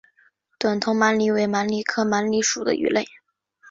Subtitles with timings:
[0.57, 3.05] 短头鳗鲡为鳗鲡科鳗鲡属的鱼类。